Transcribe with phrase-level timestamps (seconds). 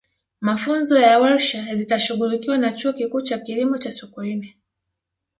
[0.41, 4.57] mafunzo na warsha zitashughulikiwa na chuo kikuu cha kilimo cha sokoine